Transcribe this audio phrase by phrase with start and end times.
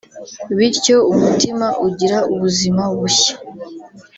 [0.57, 3.33] bityo umutima ugira ubuzima bushya